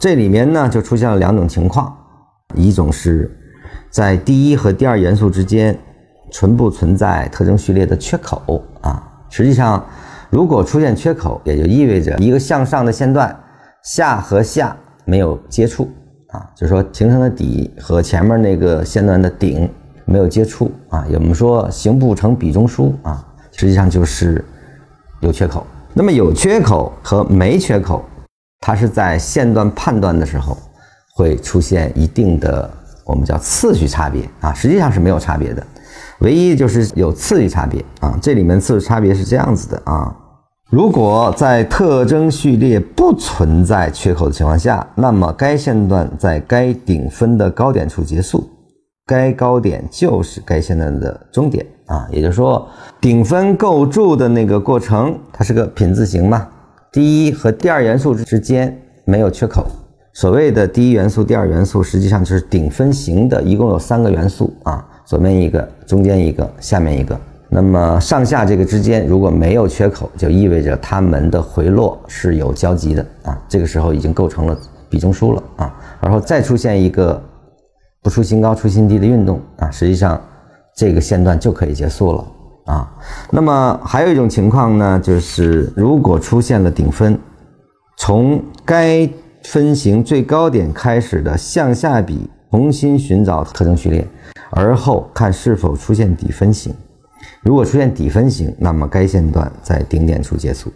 [0.00, 1.94] 这里面呢就出现了两种情况，
[2.54, 3.30] 一种是
[3.90, 5.78] 在第一和第二元素之间
[6.30, 9.06] 存不存在特征序列的缺口啊？
[9.28, 9.84] 实际上，
[10.30, 13.38] 如果出现缺口，也就意味着一个向上的线段
[13.82, 14.74] 下和下
[15.04, 15.86] 没有接触
[16.28, 19.68] 啊，就是说形成的底和前面那个线段的顶
[20.06, 21.04] 没有接触啊。
[21.12, 23.22] 我们说形不成比中枢啊，
[23.52, 24.42] 实际上就是
[25.20, 25.66] 有缺口。
[25.92, 28.02] 那么有缺口和没缺口。
[28.60, 30.56] 它是在线段判断的时候
[31.14, 32.70] 会出现一定的
[33.04, 35.66] 我们叫次序差别啊，实际上是没有差别的，
[36.20, 38.16] 唯一就是有次序差别啊。
[38.22, 40.14] 这里面次序差别是这样子的啊，
[40.70, 48.48] 如果在特征序列不存在缺口的情况下，那么该线段在该顶分的高点处结束，
[49.06, 52.06] 该高点就是该线段的终点啊。
[52.12, 52.68] 也就是说，
[53.00, 56.46] 顶分构筑的那个过程，它是个品字形嘛。
[56.92, 59.64] 第一和第二元素之间没有缺口。
[60.12, 67.16] 所谓的第一元素、第二元素，实际上就是顶分型的，一共有三个元素啊，左边一个，中间一个，下面一个。
[67.48, 73.40] 那么上下这个之间如果没有缺口，就意味着它们的回落是有交集的啊。
[73.48, 75.72] 这个时候已经构成了比中枢了啊。
[76.00, 77.22] 然后再出现一个
[78.02, 80.20] 不出新高出新低的运动啊，实际上
[80.74, 82.24] 这个线段就可以结束了。
[82.70, 82.88] 啊，
[83.30, 87.18] 那么还有一种情况呢，就是如果出现了顶分，
[87.98, 89.10] 从该
[89.42, 94.06] 分型最高点开始的向下比，重新寻找特征序列，
[94.50, 96.72] 而后看是否出现底分型。
[97.42, 100.72] 如果出现底分型，那么该线段在顶点处结束，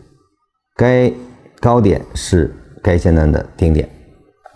[0.74, 1.12] 该
[1.60, 3.88] 高点是该线段的顶点。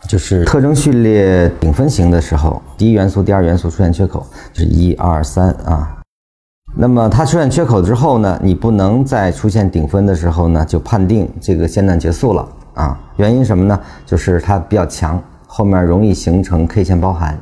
[0.08, 5.97] 就是特征序列顶分型的时候，第一元素、第二元素出现缺口，就是一二三啊。
[6.80, 12.96] 那么它出现缺口之后呢，你不能在出现顶分的时候呢，就判定这个线段结束了啊？
[13.16, 13.80] 原因什么呢？
[14.06, 17.36] 就是它比较强，后面容易形成 K 线包含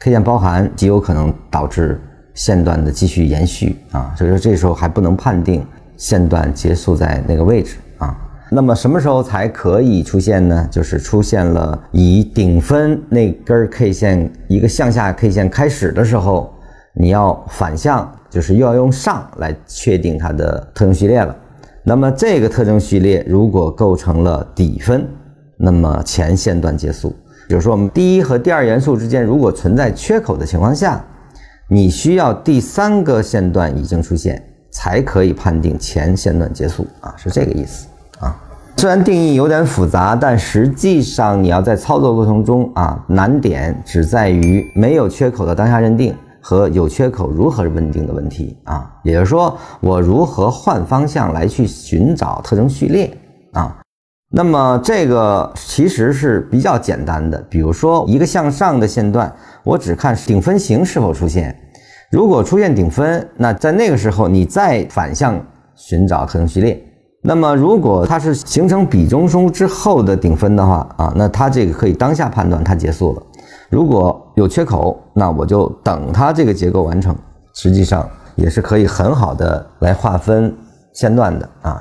[0.00, 2.00] ，K 线包含极有可能导致
[2.34, 4.12] 线段的继续延续啊。
[4.18, 5.64] 所以说这时候还不能判定
[5.96, 8.16] 线段结束在那个位置啊。
[8.50, 10.68] 那么什么时候才可以出现呢？
[10.72, 16.51] 就是出现了以顶分那根 K 线一个向下 K 线开始的时候，
[16.94, 18.10] 你要反向。
[18.32, 21.36] 就是又要用上来确定它的特征序列了。
[21.84, 25.06] 那么这个特征序列如果构成了底分，
[25.58, 27.14] 那么前线段结束。
[27.46, 31.04] 就是说，我们第一和第二元素之间如果存在缺口的情况下，
[31.68, 37.86] 你需要第三个线段已经出现，才可以判定前线段结束啊，是这个意思
[38.18, 38.34] 啊。
[38.78, 46.14] 虽然定义有点复杂，但实际上你要在操作过程中啊，难点只在于没有缺口的当下认定。
[46.42, 53.16] 和有缺口如何认定的问题啊，也就是说，我如何换方向来去寻找特征序列
[53.52, 53.78] 啊？
[54.34, 57.38] 那么这个其实是比较简单的。
[57.50, 59.30] 比如说，一个向上的线段，
[59.62, 61.54] 我只看顶分型是否出现。
[62.10, 65.38] 如果出现顶分，那在那个时候你再反向
[65.74, 66.82] 寻找特征序列。
[67.22, 73.22] 那么如果它是形成比中枢之后的顶分的话啊，那它这个可以当下判断它结束了。
[73.72, 77.16] 如果有缺口，那我就等它这个结构完成，
[77.54, 78.06] 实际上
[78.36, 80.54] 也是可以很好的来划分
[80.92, 81.80] 线段的啊。